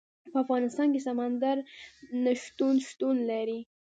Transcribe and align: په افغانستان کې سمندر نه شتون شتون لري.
په 0.31 0.37
افغانستان 0.43 0.87
کې 0.93 1.05
سمندر 1.07 1.57
نه 2.23 2.31
شتون 2.43 2.75
شتون 2.87 3.15
لري. 3.31 3.59